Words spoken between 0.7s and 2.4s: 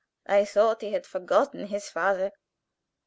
he had forgotten his father."